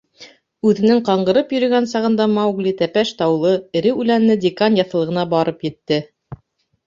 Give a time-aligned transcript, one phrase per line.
[0.67, 3.51] Үҙенең ҡаңғырып йөрөгән сағында Маугли тәпәш таулы,
[3.81, 6.01] эре үләнле Декан яҫылығына барып етте.